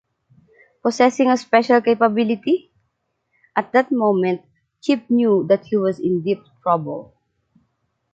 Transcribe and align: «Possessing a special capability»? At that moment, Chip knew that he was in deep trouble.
«Possessing 0.81 1.29
a 1.29 1.37
special 1.37 1.79
capability»? 1.79 2.71
At 3.55 3.71
that 3.73 3.91
moment, 3.91 4.41
Chip 4.81 5.07
knew 5.11 5.45
that 5.47 5.65
he 5.65 5.77
was 5.77 5.99
in 5.99 6.23
deep 6.23 6.41
trouble. 6.63 7.13